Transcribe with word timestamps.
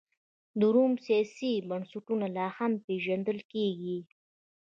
د 0.59 0.61
روم 0.75 0.93
سیاسي 1.05 1.53
بنسټونه 1.69 2.25
لا 2.37 2.47
هم 2.57 2.71
پېژندل 2.85 3.39
کېږي. 3.51 3.97